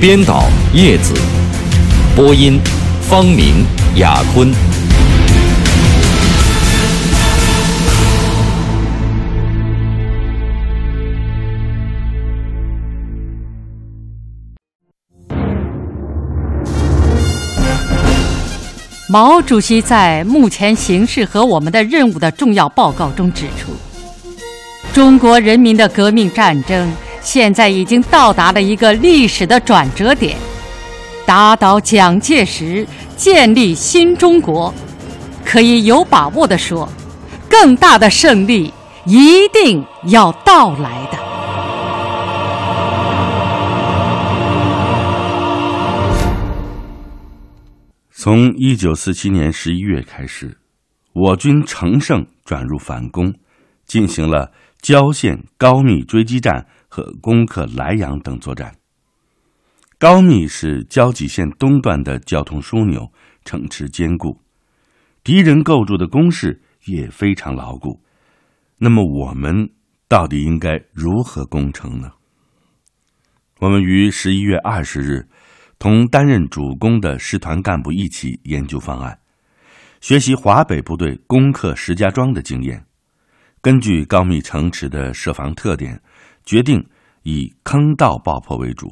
[0.00, 1.12] 编导叶子，
[2.14, 2.60] 播音
[3.02, 4.48] 方明、雅坤。
[19.08, 23.72] 毛主席在目前形势和我们的任务的重要报告中指出，
[24.92, 26.88] 中国人民的革命战争。
[27.30, 30.34] 现在已经到达了一个历史的转折点，
[31.26, 32.86] 打倒蒋介石，
[33.18, 34.72] 建立新中国，
[35.44, 36.88] 可以有把握的说，
[37.46, 38.72] 更大的胜利
[39.04, 41.18] 一定要到来的。
[48.10, 50.56] 从一九四七年十一月开始，
[51.12, 53.34] 我军乘胜转入反攻，
[53.86, 56.66] 进行了郊县高密追击战。
[57.20, 58.74] 攻克莱阳等作战。
[59.98, 63.10] 高密是交集线东段的交通枢纽，
[63.44, 64.40] 城池坚固，
[65.24, 68.00] 敌人构筑的工事也非常牢固。
[68.76, 69.70] 那么我们
[70.06, 72.12] 到底应该如何攻城呢？
[73.58, 75.26] 我们于十一月二十日，
[75.80, 79.18] 同担任主攻的师团干部一起研究方案，
[80.00, 82.86] 学习华北部队攻克石家庄的经验，
[83.60, 86.00] 根据高密城池的设防特点。
[86.48, 86.82] 决定
[87.24, 88.90] 以坑道爆破为主，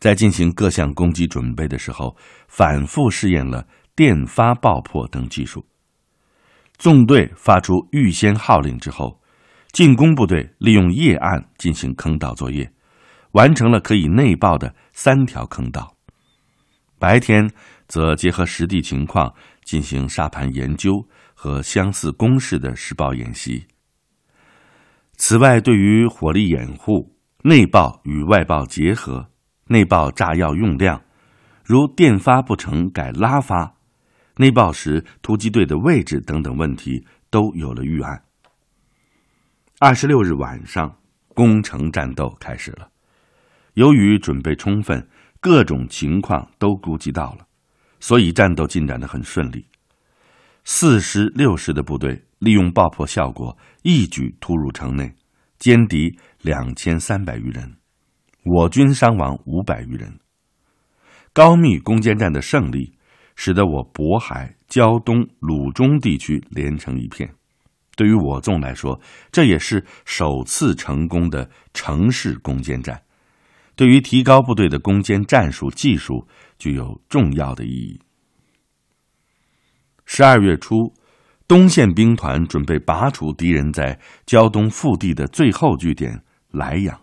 [0.00, 2.16] 在进行各项攻击准备的时候，
[2.48, 5.64] 反复试验了电发爆破等技术。
[6.78, 9.20] 纵队发出预先号令之后，
[9.70, 12.68] 进攻部队利用夜暗进行坑道作业，
[13.34, 15.94] 完成了可以内爆的三条坑道。
[16.98, 17.48] 白天
[17.86, 19.32] 则结合实地情况
[19.62, 23.64] 进行沙盘研究和相似攻势的实爆演习。
[25.22, 29.28] 此外，对于火力掩护、内爆与外爆结合、
[29.66, 31.02] 内爆炸药用量，
[31.62, 33.74] 如电发不成改拉发、
[34.38, 38.22] 内爆时突击队的位置等等问题，都有了预案。
[39.78, 40.96] 二十六日晚上，
[41.34, 42.88] 攻城战斗开始了。
[43.74, 45.06] 由于准备充分，
[45.38, 47.46] 各种情况都估计到了，
[48.00, 49.66] 所以战斗进展的很顺利。
[50.72, 52.22] 四师、六师的部队。
[52.38, 55.12] 利用爆破效果，一举突入城内，
[55.58, 57.76] 歼敌两千三百余人，
[58.44, 60.20] 我军伤亡五百余人。
[61.34, 62.94] 高密攻坚战的胜利，
[63.34, 67.28] 使得我渤海、胶东、鲁中地区连成一片。
[67.94, 68.98] 对于我纵来说，
[69.30, 73.02] 这也是首次成功的城市攻坚战，
[73.76, 76.26] 对于提高部队的攻坚战术技术
[76.58, 78.00] 具有重要的意义。
[80.12, 80.92] 十二月初。
[81.46, 87.00] 东线兵团准备拔除敌人在胶东腹地的最后据点莱阳，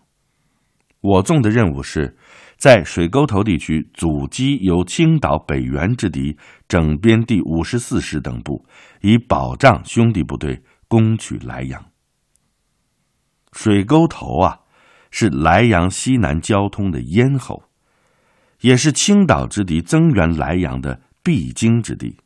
[1.00, 2.18] 我纵的任务是，
[2.58, 6.38] 在水沟头地区阻击由青岛北援之敌
[6.68, 8.66] 整编第五十四师等部，
[9.02, 11.86] 以保障兄弟部队攻取莱阳。
[13.54, 14.60] 水沟头啊，
[15.12, 17.64] 是莱阳西南交通的咽喉，
[18.60, 22.18] 也是青岛之敌增援莱阳的必经之地。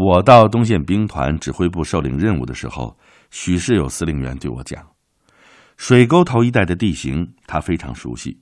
[0.00, 2.96] 我到东线兵团指挥部受领任务的时候，
[3.32, 4.80] 许世友司令员对我讲
[5.76, 8.38] ：“水沟头一带的地形他非常熟悉，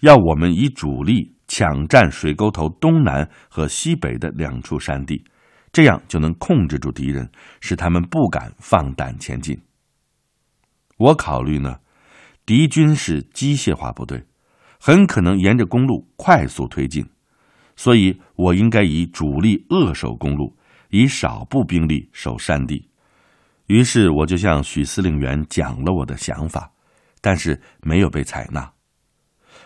[0.00, 5.22] 要我们以主力抢占水沟头东南和西北的两处山地，
[5.70, 7.30] 这样就能控制住敌人，
[7.60, 9.60] 使他们不敢放胆前进。”
[10.96, 11.76] 我考虑呢，
[12.46, 14.24] 敌军是机械化部队，
[14.80, 17.04] 很可能沿着公路快速推进，
[17.76, 20.56] 所以我应该以主力扼守公路。
[20.90, 22.88] 以少部兵力守山地，
[23.66, 26.72] 于是我就向许司令员讲了我的想法，
[27.20, 28.72] 但是没有被采纳。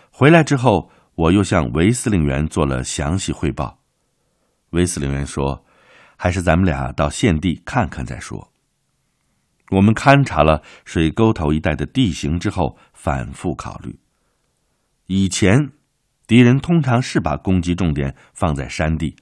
[0.09, 3.79] 回来之后，我又向韦司令员做了详细汇报。
[4.71, 5.65] 韦司令员说
[6.17, 8.51] ：“还是咱们俩到现地看看再说。”
[9.71, 13.99] 我们勘察了水沟头一带的地形之后，反复考虑。
[15.07, 15.71] 以前，
[16.27, 19.15] 敌人通常是把攻击重点放在山地。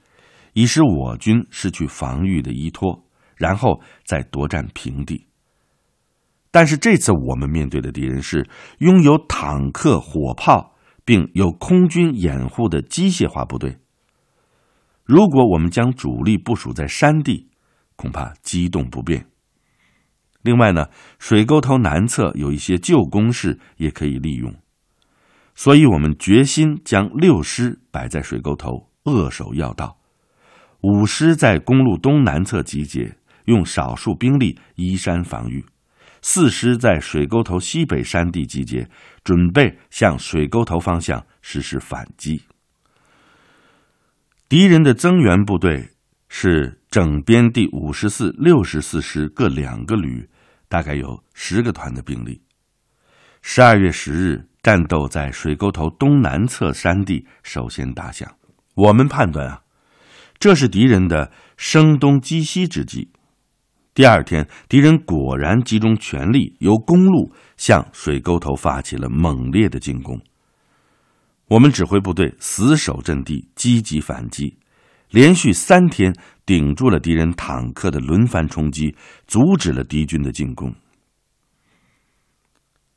[0.52, 3.04] 以使我军失去防御的依托，
[3.36, 5.26] 然后再夺占平地。
[6.50, 8.48] 但是这次我们面对的敌人是
[8.78, 10.74] 拥有坦克、火炮，
[11.04, 13.78] 并有空军掩护的机械化部队。
[15.04, 17.48] 如果我们将主力部署在山地，
[17.94, 19.26] 恐怕机动不便。
[20.42, 20.86] 另外呢，
[21.18, 24.54] 水沟头南侧有一些旧工事也可以利用，
[25.54, 29.99] 所以我们决心将六师摆在水沟头扼守要道，
[30.82, 35.62] 五师在公路东南侧集结，用少数兵力依山防御；
[36.22, 38.88] 四师在水沟头西北山地集结，
[39.24, 42.42] 准备向水沟头方向实施反击。
[44.48, 45.90] 敌人的增援部队
[46.28, 50.28] 是整编第五十四、六十四师各两个旅。
[50.70, 52.40] 大概有十个团的兵力。
[53.42, 58.32] 十二月十日，战斗在水沟头东南侧山地首先打响。
[58.76, 59.62] 我们判断啊，
[60.40, 63.10] 这是敌人的声东击西之计。
[63.92, 70.18] 第二天，敌人果然集中全力，由公路向水沟头发起了猛烈的进攻。
[71.48, 74.56] 我们指挥部队死守阵地，积极反击。
[75.10, 76.14] 连续三天
[76.46, 78.96] 顶住了敌人坦克的轮番冲击，
[79.26, 80.74] 阻止了敌军的进攻。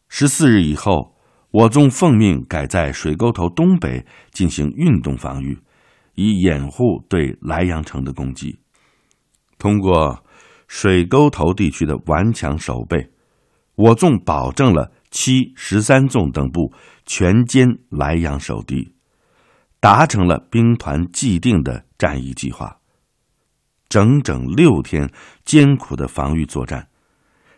[0.07, 1.17] 十四日以后，
[1.51, 5.57] 我纵奉命改在水沟头东北进行运动防御，
[6.15, 8.59] 以掩护对莱阳城的攻击。
[9.57, 10.23] 通过
[10.67, 13.11] 水沟头地区的顽强守备，
[13.75, 16.73] 我纵保证了七、十三纵等部
[17.05, 18.93] 全歼莱阳守敌。
[19.79, 22.77] 达成了兵团既定的战役计划。
[23.89, 25.11] 整整六天
[25.43, 26.87] 艰苦的防御作战，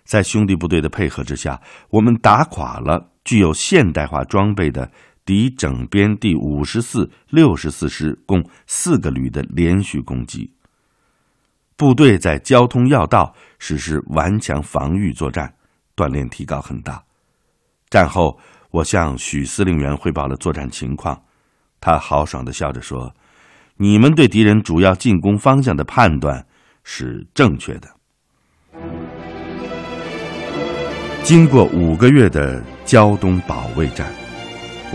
[0.04, 1.62] 在兄弟部队的配合之下，
[1.92, 4.92] 我们打垮了具有现代化装备的
[5.26, 10.54] 敌整编第五十四、六十四师共四个旅的连续攻击。
[11.76, 15.54] 部队在交通要道实施顽强防御作战，
[15.96, 17.04] 锻炼提高很大。
[17.90, 18.40] 战后，
[18.72, 21.22] 我向许司令员汇报了作战情况。
[21.82, 23.14] 他豪爽的笑着说
[23.78, 26.46] ：“你们对敌人主要进攻方向的判断
[26.84, 27.90] 是正确的。”
[31.24, 34.14] 经过五个月的胶东保卫战，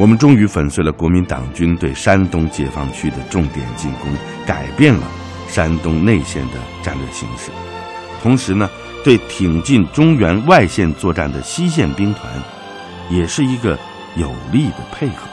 [0.00, 4.10] 我们终于粉碎了国民党军对山东解放区的重点进攻，
[4.46, 5.06] 改变了
[5.46, 7.50] 山东内线的战略形势。
[8.22, 8.66] 同时呢，
[9.04, 12.32] 对挺进中原外线作战的西线兵团，
[13.10, 13.78] 也是一个
[14.16, 15.28] 有力的配合。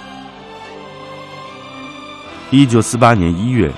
[2.52, 3.72] 一九四八年一月，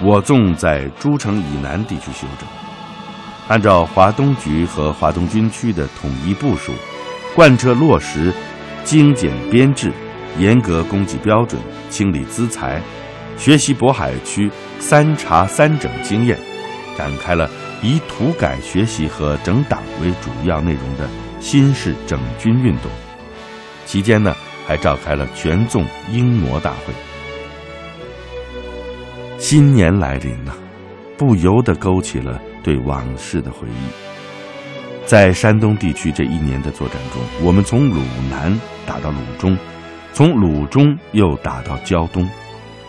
[0.00, 2.48] 我纵在诸城以南地区休整，
[3.48, 6.72] 按照华东局和华东军区的统一部署，
[7.34, 8.32] 贯彻落实
[8.84, 9.92] 精简编制、
[10.38, 12.80] 严格供给标准、清理资财，
[13.36, 16.38] 学习渤海区三查三整经验，
[16.96, 17.50] 展开了
[17.82, 21.08] 以土改学习和整党为主要内容的
[21.40, 22.90] 新式整军运动。
[23.84, 24.34] 期间呢，
[24.66, 26.94] 还召开了全纵英模大会。
[29.38, 30.54] 新年来临了，
[31.16, 35.06] 不由得勾起了对往事的回忆。
[35.06, 39.56] 在山东地区这一年的作战中，我们从鲁南打到鲁中，
[40.18, 42.28] 从鲁中又打到胶东，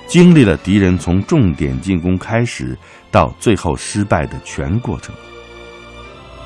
[0.08, 2.76] 经历了敌人从重点进攻开始
[3.12, 5.14] 到最后失败的全过程。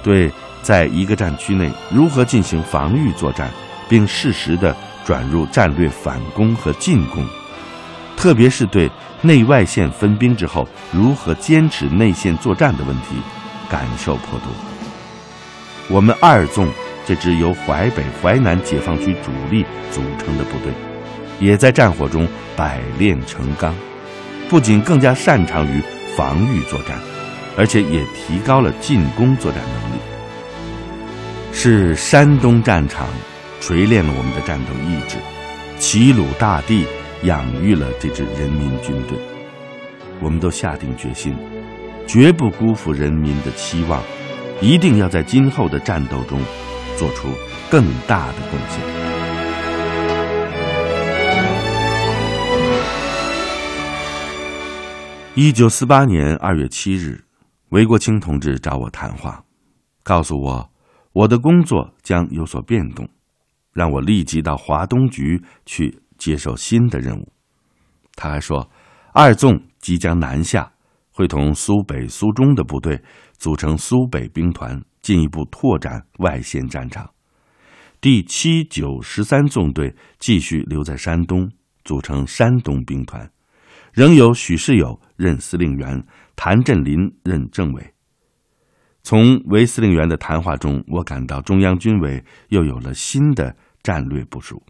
[0.04, 0.30] 对，
[0.62, 3.50] 在一个战区内如何进行防御作战，
[3.88, 4.76] 并适时的
[5.06, 7.26] 转入战略反攻和进攻，
[8.18, 8.92] 特别是对。
[9.22, 13.16] 内外线分兵之后，如何坚持内线作战的问题，
[13.70, 14.50] 感受颇多。
[15.88, 16.68] 我们二纵
[17.05, 20.72] 这支由淮北、淮南解放区主力组成的部队，
[21.39, 23.74] 也在战火中百炼成钢，
[24.50, 25.81] 不仅更加擅长于
[26.15, 26.98] 防御作战，
[27.57, 30.01] 而且也提高了进攻作战能力。
[31.51, 33.07] 是山东战场
[33.60, 35.17] 锤炼了我们的战斗意志，
[35.79, 36.86] 齐鲁大地。
[37.24, 39.17] 养育了这支人民军队，
[40.19, 41.33] 我们都下定决心，
[42.05, 44.03] 绝不辜负人民的期望，
[44.60, 46.38] 一定要在今后的战斗中
[47.03, 47.27] 做出
[47.69, 48.81] 更大的贡献。
[55.36, 57.25] 一九四八年二月七日，
[57.72, 59.43] 韦国清同志找我谈话，
[60.01, 60.69] 告诉我
[61.12, 63.10] 我的工作将有所变动，
[63.74, 66.00] 让我立即到华东局去。
[66.15, 67.27] 接受新的任务，
[68.15, 68.69] 他还说，
[69.12, 70.72] 二纵即将南下，
[71.12, 73.03] 会同苏北、苏中的部队
[73.38, 77.07] 组成苏北兵团，进一步拓展外线战场。
[78.01, 81.51] 第七、九、十三纵队继续留在山东，
[81.86, 83.31] 组成山东兵团，
[83.93, 86.03] 仍由许世友任司令员，
[86.36, 87.93] 谭震林任政委。
[89.03, 94.63] 从韦司令员的谈话中，我感到中央军委又有了新的战略部署。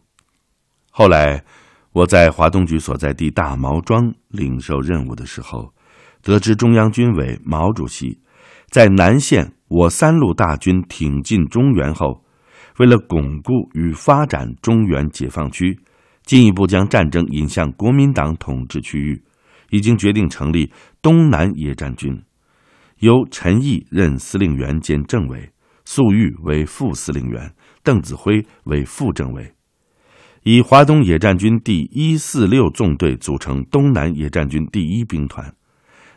[0.90, 1.44] 后来，
[1.92, 5.74] 我在华东局所在地大毛庄领受任务的时候，
[6.22, 8.20] 得知中央军委毛主席
[8.70, 12.24] 在南线我三路大军挺进中原后，
[12.78, 15.80] 为了巩固与发展中原解放区，
[16.26, 19.24] 进一步将战争引向国民党统治区域，
[19.72, 22.22] 已经决定成立东南野战军，
[23.00, 25.50] 由陈毅任司令员兼政委，
[25.86, 27.52] 粟裕为副司令员，
[27.82, 29.54] 邓子恢为副政委。
[30.44, 35.52] 以华东野战军第一四六纵队组成东南野战军第一兵团，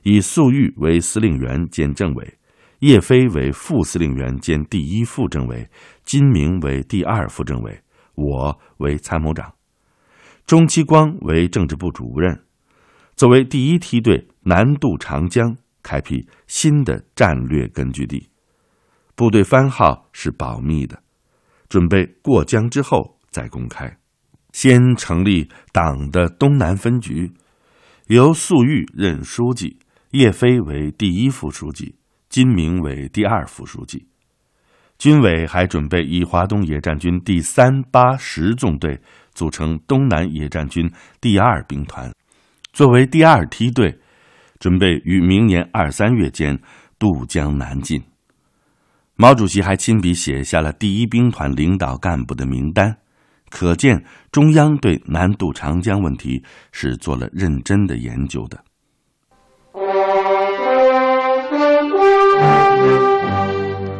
[0.02, 2.34] 以粟裕为司令员兼政委，
[2.80, 5.68] 叶飞为副司令员兼第一副政委，
[6.04, 7.80] 金明为第二副政委，
[8.14, 9.54] 我为参谋长，
[10.46, 12.44] 钟其光为政治部主任。
[13.14, 18.28] 作为第一梯队南渡长江，开辟新的战略根据地，
[19.14, 21.02] 部队番号是保密的，
[21.68, 23.96] 准备过江之后再公开。
[24.52, 27.32] 先成立党的东南分局，
[28.08, 29.78] 由粟裕任书记，
[30.10, 31.94] 叶飞为第一副书记，
[32.36, 34.06] 金明为第二副书记。
[34.98, 39.00] 军委还准备以华东野战军第三八十纵队
[39.32, 40.86] 组成东南野战军
[41.18, 42.12] 第二兵团，
[42.74, 43.98] 作为第二梯队，
[44.58, 46.60] 准备于明年二三月间
[46.98, 48.02] 渡江南进。
[49.14, 52.98] 毛主席还亲笔写下了第一兵团领导干部的名单。
[53.48, 58.62] 可见，中央对南渡长江问题是做了认真的研究的。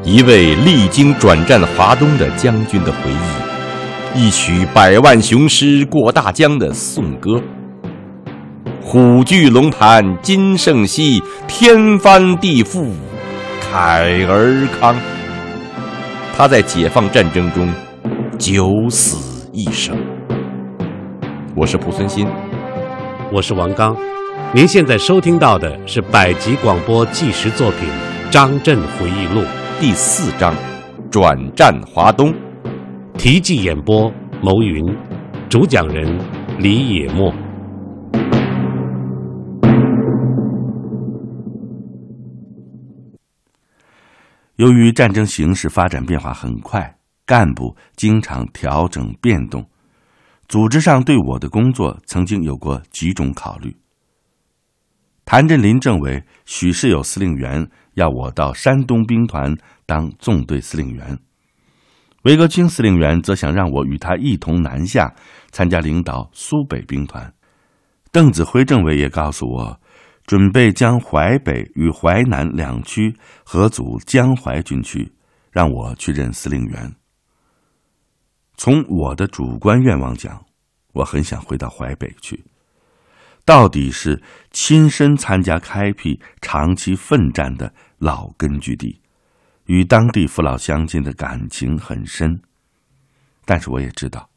[0.07, 3.11] 一位历经转战华东的将军的回
[4.15, 7.43] 忆，一曲百万雄师过大江的颂歌。
[8.81, 12.87] 虎踞龙盘今胜昔，天翻地覆
[13.61, 14.95] 慨而慷。
[16.37, 17.69] 他在解放战争中
[18.39, 19.49] 九死。
[19.53, 19.99] 一生。
[21.57, 22.29] 我是蒲存昕，
[23.33, 23.97] 我是王刚。
[24.55, 27.89] 您现在收听到的是百集广播纪实作品
[28.31, 29.41] 《张震回忆录》
[29.79, 30.55] 第四章
[31.11, 32.33] 《转战华东》，
[33.19, 34.11] 题记演播
[34.43, 34.83] 牟云，
[35.51, 36.19] 主讲人
[36.59, 37.31] 李野墨。
[44.57, 46.97] 由于战争形势发展变化很快。
[47.27, 49.63] 干部经常调整变动，
[50.49, 53.77] 组织上对我的工作曾经有过几种考虑。
[55.27, 59.53] 谭震林政委、许世友司令员要我到山东兵团
[59.85, 61.19] 当纵队司令员，
[62.23, 65.13] 韦格清司令员则想让我与他一同南下
[65.51, 67.35] 参加领导苏北兵团。
[68.13, 69.81] 邓子恢政委也告诉我，
[70.27, 73.13] 准备将淮北与淮南两区
[73.45, 75.13] 合组江淮军区，
[75.51, 76.95] 让我去任司令员。
[78.57, 80.45] 从我的主观愿望讲，
[80.93, 82.45] 我很想回到淮北去。
[83.47, 89.01] 到底是亲身参加开辟、长期奋战的老根据地，
[89.67, 92.39] 与当地父老乡亲的感情很深。
[93.45, 94.29] 但是我也知道，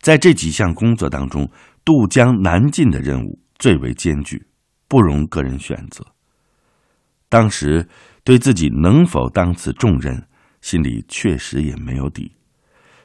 [0.00, 1.48] 在这几项工作当中，
[1.84, 4.44] 渡江南进的任务最为艰巨，
[4.88, 6.04] 不容个人选择。
[7.28, 7.88] 当时
[8.24, 10.26] 对自己能否当此重任，
[10.60, 12.32] 心里确实也没有底。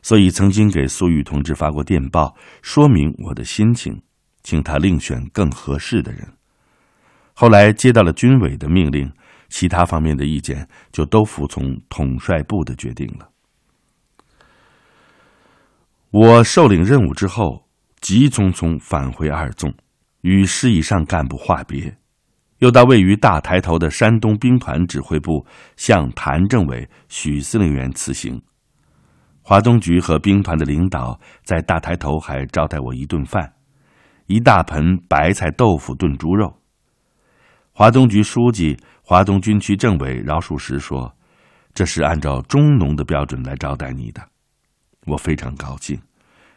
[0.02, 4.02] 所以曾经给粟裕同志发过电报，说明我的心情，
[4.44, 6.28] 请他另选更合适的人。
[7.34, 9.12] 后来接到了军委的命令，
[9.50, 13.30] 其他方面的意见就都服从统帅部的决定了。
[16.12, 17.68] 我受领任务之后，
[18.00, 19.74] 急匆匆返回二纵，
[20.22, 21.98] 与师以上干部话别，
[22.60, 25.44] 又到位于大台头的山东兵团指挥部，
[25.76, 28.40] 向谭政委、许司令员辞行。
[29.42, 33.52] 华东局和兵团的领导在大台头还招待我一顿饭，
[34.28, 36.58] 一大盆白菜豆腐炖猪肉。
[37.72, 41.16] 华东局书记、华东军区政委饶漱石说
[41.74, 44.22] ：“这是按照中农的标准来招待你的。”
[45.06, 46.00] 我非常高兴，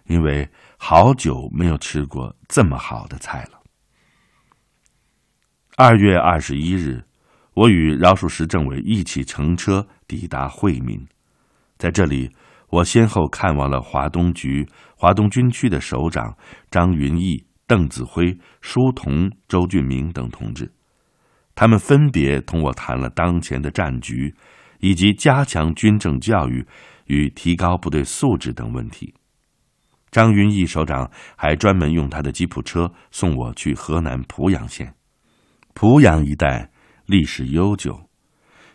[0.04, 3.60] 因为好久没有吃过这么好的菜了。
[5.76, 7.04] 二月二十一日，
[7.54, 11.06] 我与饶漱石政委一起乘车抵达惠民，
[11.78, 12.30] 在这里。
[12.68, 16.36] 我先后看望了华东局、华东军区的首长
[16.68, 20.72] 张云逸、邓子恢、舒同、周俊明等同志，
[21.54, 24.34] 他们分别同我谈了当前的战局，
[24.80, 26.66] 以及加强军政教育
[27.06, 29.14] 与提高部队素质等问题。
[30.10, 34.94] 张云逸首长还专门用他的吉普车送我去河南濮阳县。
[35.74, 36.70] 濮阳一带
[37.06, 38.00] 历史悠久。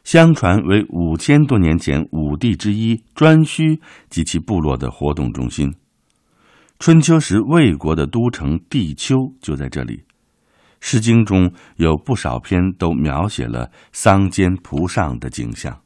[0.03, 3.79] 相传为五千多年前五帝之一颛顼
[4.09, 5.73] 及其部落的活动中心。
[6.81, 9.97] 春秋时魏国的都城地丘就在这里，
[10.79, 15.79] 《诗经》中有不少篇都描写了桑间蒲上的景象。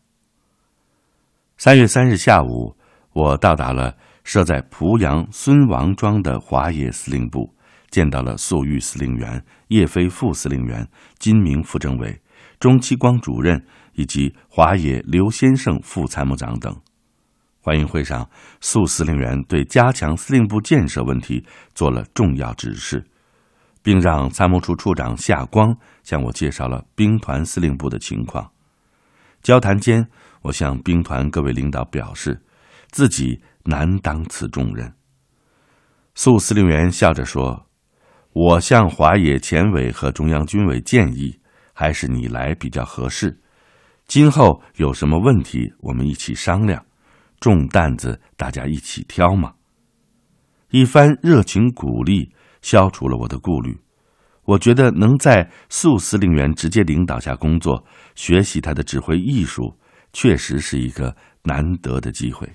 [1.58, 2.74] 三月三日下午，
[3.12, 7.54] 我到达了设在濮阳孙王庄的华野司令部，
[7.90, 10.88] 见到了粟裕司令员、叶飞副司令员、
[11.20, 12.22] 金明副政委、
[12.58, 13.62] 钟期光主任
[13.96, 16.74] 以及华野刘先生副参谋长等。
[17.65, 18.29] 欢迎会上，
[18.62, 21.43] 粟司令员对加强司令部建设问题
[21.74, 23.03] 做了重要指示，
[23.81, 28.51] 并让参谋处处长夏光向我介绍了兵团司令部的情况。
[29.41, 30.07] 交谈间，
[30.43, 32.39] 我向兵团各位领导表示，
[32.91, 34.93] 自己难当此重任。
[36.13, 37.65] 粟司令员笑着说
[38.34, 41.39] ：“我向华野前委和中央军委建议，
[41.74, 43.36] 还是你来比较合适。
[44.05, 46.86] 今后有什么问题，我们一起商量。”
[47.46, 49.54] 重担子，大家一起挑嘛。
[50.72, 52.34] 一番热情鼓励，
[52.64, 53.80] 消除了我的顾虑。
[54.46, 57.86] 我觉得能在粟司令员直接领导下工作，
[58.16, 59.72] 学习他的指挥艺术，
[60.12, 62.52] 确实是一个难得的机会。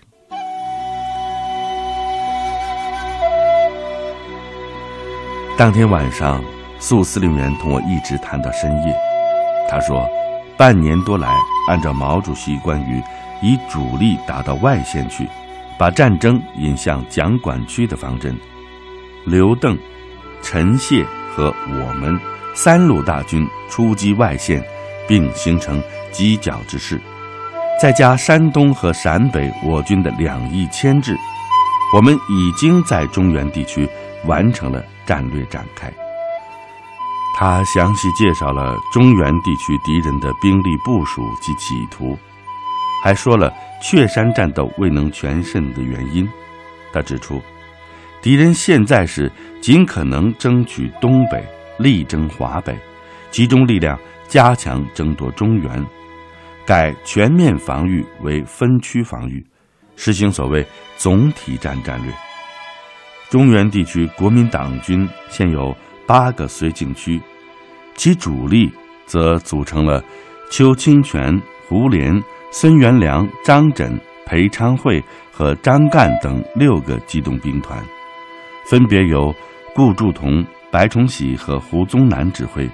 [5.56, 6.42] 当天晚上，
[6.80, 8.92] 粟司令员同我一直谈到深夜。
[9.68, 10.04] 他说，
[10.58, 11.32] 半年多来，
[11.68, 13.00] 按照毛主席关于。
[13.42, 15.28] 以主力打到外线去，
[15.78, 18.36] 把战争引向蒋管区的方针。
[19.24, 19.76] 刘邓、
[20.42, 21.04] 陈谢
[21.34, 22.18] 和我们
[22.54, 24.62] 三路大军出击外线，
[25.06, 25.82] 并形成
[26.12, 27.00] 犄角之势。
[27.80, 31.16] 再加山东和陕北我军的两翼牵制，
[31.94, 33.88] 我们已经在中原地区
[34.26, 35.90] 完成了战略展开。
[37.34, 42.18] 他详细介绍了中原地区敌人的兵力部署及企图。
[43.02, 43.52] 还说了
[43.82, 46.28] 雀山战斗未能全胜的原因。
[46.92, 47.40] 他指出，
[48.20, 49.30] 敌人现在是
[49.60, 51.44] 尽可能争取东北，
[51.78, 52.76] 力争华北，
[53.30, 55.86] 集中力量加强争夺中原，
[56.66, 59.44] 改全面防御为分区防御，
[59.96, 62.12] 实行所谓总体战战略。
[63.30, 65.74] 中原地区国民党军现有
[66.06, 67.20] 八个绥靖区，
[67.94, 68.70] 其主力
[69.06, 70.04] 则组成了
[70.50, 72.22] 邱清泉、胡琏。
[72.52, 77.80] 孙元良、张轸、裴昌会和张干等六个机动兵团，
[78.66, 79.32] 分别由
[79.72, 82.68] 顾祝同、白崇禧和胡宗南指挥，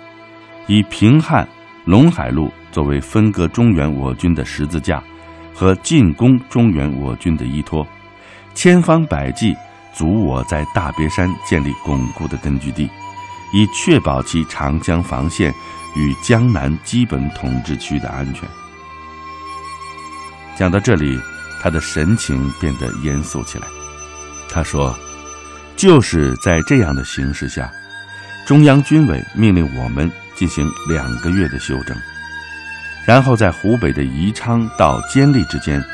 [0.66, 1.46] 以平汉、
[1.86, 5.02] 陇海路作为分割中原我军的十字架
[5.54, 7.86] 和进攻中原我军的依托，
[8.54, 9.54] 千方百计
[9.92, 12.88] 阻我在大别山建立巩固的根据地，
[13.52, 15.52] 以确保其长江防线
[15.94, 18.48] 与江南基本统治区的安全。
[20.58, 21.20] 讲到这里，
[21.62, 23.66] 他的神情变得严肃起来。
[24.48, 24.98] 他说
[25.76, 27.70] ：“就是在这样的形势下，
[28.46, 31.94] 中央军委命令我们进行两个月的休整，
[33.06, 35.84] 然后在湖北的宜昌到监利之间，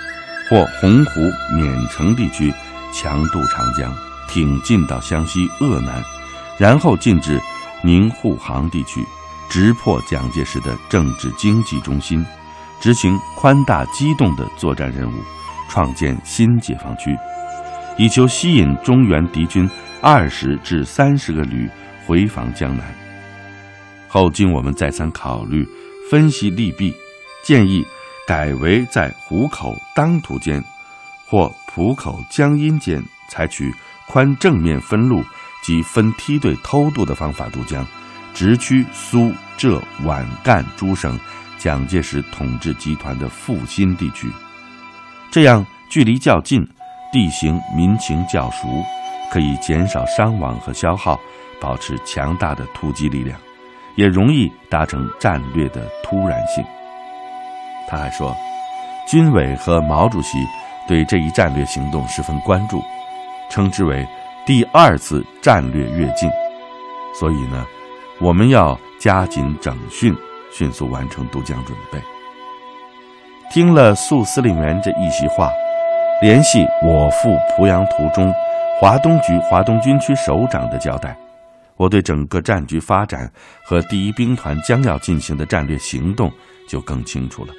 [0.49, 1.21] 或洪湖、
[1.53, 2.55] 勉城地区
[2.93, 3.93] 强渡长江，
[4.29, 6.01] 挺进到湘西鄂南，
[6.57, 7.41] 然后进至
[7.83, 9.05] 宁沪杭地区，
[9.51, 12.25] 直破蒋介石的政治经济中心。”
[12.83, 15.15] 执行宽大机动的作战任务，
[15.71, 17.17] 创建新解放区，
[17.97, 21.71] 以求吸引中原敌军二十至三十个旅
[22.05, 22.85] 回防江南。
[24.09, 25.65] 后经我们再三考虑、
[26.11, 26.93] 分析利弊，
[27.45, 27.87] 建议
[28.27, 30.61] 改为在湖口当涂间
[31.25, 33.73] 或浦口江阴间，采取
[34.09, 35.23] 宽正面分路
[35.63, 37.87] 及分梯队偷渡的方法渡江，
[38.35, 41.17] 直趋苏浙皖赣诸省。
[41.63, 44.29] 蒋介石统治集团的复兴地区，
[45.31, 46.67] 这样距离较近，
[47.13, 48.67] 地形民情较熟，
[49.31, 51.17] 可以减少伤亡和消耗，
[51.61, 53.39] 保持强大的突击力量，
[53.95, 56.65] 也容易达成战略的突然性。
[57.89, 58.37] 他还说，
[59.07, 60.45] 军委和毛主席
[60.89, 62.83] 对这一战略行动十分关注，
[63.49, 64.05] 称之为
[64.45, 66.29] 第二次战略跃进。
[67.15, 67.65] 所以呢，
[68.21, 70.13] 我们要加紧整训。
[70.53, 71.99] 迅速完成渡江准备。
[73.53, 75.51] 听了粟司令员这一席话，
[76.21, 78.33] 联系我赴濮阳途中，
[78.81, 81.17] 华东局华东军区首长的交代，
[81.77, 83.31] 我对整个战局发展
[83.65, 86.33] 和第一兵团将要进行的战略行动
[86.69, 87.53] 就更清楚了。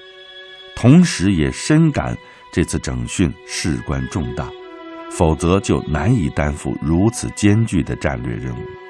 [0.75, 2.17] 同时也深感
[2.51, 4.47] 这次整训事关重大，
[5.11, 8.82] 否则就难以担负如此艰巨的战略任务。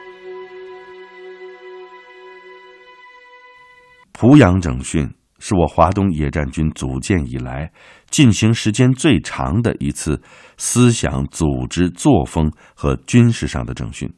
[4.13, 7.71] 濮阳整训是我华东野战军组建以来
[8.09, 10.21] 进行时间最长的一次
[10.57, 14.09] 思想、组织、作风和军事上的整训。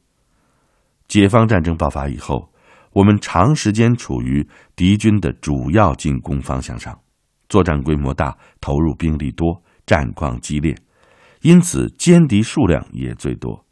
[1.07, 2.51] 解放战争爆发以后，
[2.91, 6.99] 我们长时间处于敌军的主要进攻方向上，
[7.47, 10.75] 作战规模大，投入兵力多，战况激烈，
[11.41, 13.65] 因此歼敌数量也最多。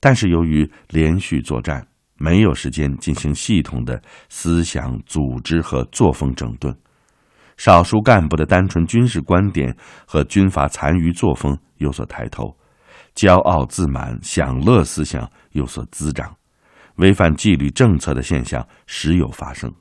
[0.00, 6.74] 但是由于连续作战，没有时间进行系统的思想组织和作风整顿，
[7.56, 9.76] 少数干部的单纯军事观点
[10.06, 12.56] 和军阀残余作风有所抬头，
[13.14, 16.34] 骄傲自满、享乐思想有所滋长，
[16.96, 19.72] 违反纪律政策的现象时有发生。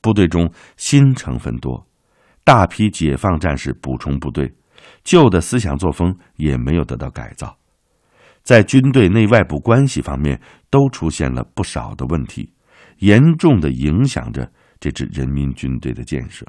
[0.00, 1.86] 部队中新成分多，
[2.44, 4.54] 大批解放战士补充部队，
[5.02, 7.56] 旧的思想作风也没有得到改造。
[8.44, 12.52] 在军队内外部关系方面都出现了不少的问题，
[12.98, 16.46] 严重的影响着这支人民军队的建设。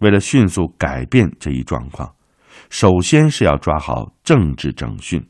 [0.00, 2.14] 为了迅速改变这一状况，
[2.68, 5.26] 首先是要抓好政治整训。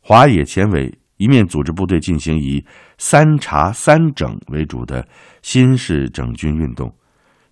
[0.00, 2.64] 华野前委一面组织部队进行以
[2.98, 5.06] “三查三整”为主的
[5.40, 6.94] 新式整军运动，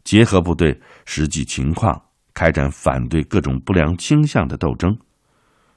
[0.04, 2.02] 结合部队实际情况，
[2.34, 4.94] 开展反对各种不良倾向的斗争。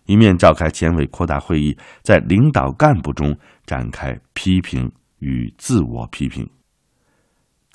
[0.10, 6.50] 一面召开前委扩大会议，在领导干部中展开批评与自我批评。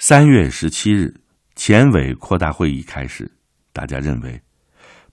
[0.01, 1.14] 三月十七日，
[1.55, 3.31] 前委扩大会议开始，
[3.73, 4.42] 大家认为，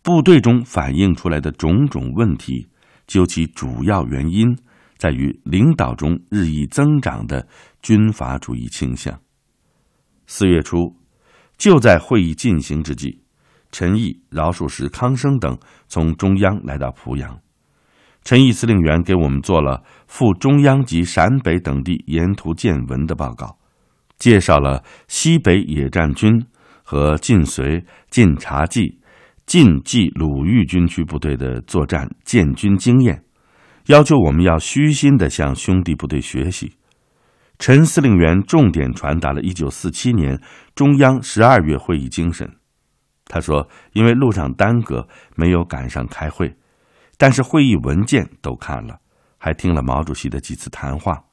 [0.02, 2.68] 部队中反映出来的种种问题，
[3.06, 4.58] 究其主要原因
[4.98, 7.48] 在于领导中日益增长的
[7.84, 9.22] 军阀主义倾向。
[10.26, 10.96] 四月初，
[11.56, 13.22] 就在会议进行之际。
[13.72, 15.58] 陈毅、饶漱石、康生等
[15.88, 17.40] 从中央来到濮阳，
[18.24, 23.58] 陈毅司令员给我们做了赴中央及陕北等地沿途见闻的报告，
[24.20, 26.46] 介绍了西北野战军
[26.84, 29.00] 和晋绥、晋察冀、
[29.46, 33.24] 晋冀鲁豫军区部队的作战建军经验，
[33.88, 36.74] 要求我们要虚心的向兄弟部队学习。
[37.58, 40.42] 陈司令员重点传达了一九四七年
[40.76, 42.52] 中央十二月会议精神。
[43.34, 43.66] 他说
[43.96, 46.54] ：“因为路上耽搁，没有赶上开会，
[47.18, 49.00] 但是会议文件都看了，
[49.38, 51.24] 还听了毛主席的几次谈话。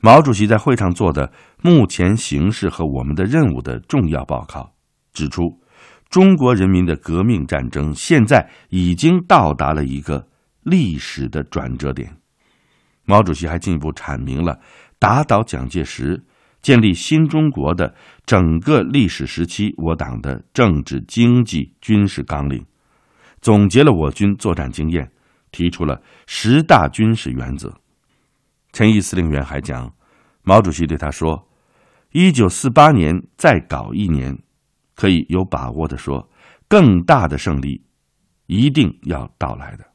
[0.00, 4.70] 毛主席在会上做的目前形势和我们的任务的重要报告，
[5.14, 5.58] 指出
[6.10, 10.28] 中国人民的革命战争现在已经到达了一个
[10.62, 12.14] 历史的转折点。
[13.06, 14.60] 毛主席还进一步阐明了
[14.98, 16.22] 打倒蒋介石。”
[16.60, 17.94] 建立新中国的
[18.28, 22.62] 整个历史时期，我党的政治、经济、军事纲领，
[23.40, 25.10] 总结了我军作战经验，
[25.50, 27.74] 提出了十大军事原则。
[28.70, 29.90] 陈毅司令员还讲，
[30.42, 31.48] 毛主席对他说
[32.12, 34.38] ：“一九四八年再搞一年，
[34.94, 36.30] 可以有把握的说，
[36.68, 37.82] 更大的胜利
[38.44, 39.86] 一定要到来的。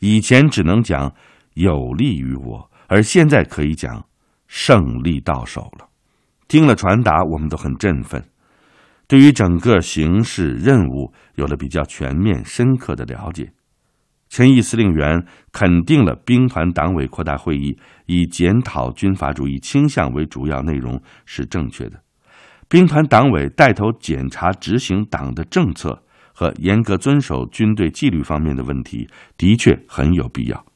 [0.00, 1.14] 以前只能讲
[1.54, 4.04] 有利于我，而现在可以讲
[4.48, 5.86] 胜利到手了。”
[6.50, 8.24] 听了传达，我们都很振奋，
[9.06, 13.52] 对于整个形势任务有了比较全面、深刻的了解。
[14.28, 22.02] 陈毅司令员肯定了兵团党委扩大会议以检讨军阀主义倾向为主要内容是正确的，
[22.68, 26.02] 兵团党委带头检查执行党的政策
[26.34, 30.66] 和严格遵守军队纪律方面的问题的确很有必要。